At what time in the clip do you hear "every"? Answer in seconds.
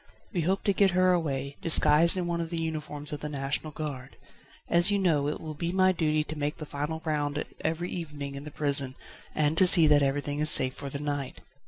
7.63-7.91